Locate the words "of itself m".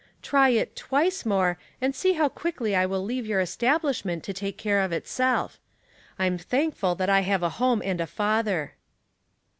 4.81-6.39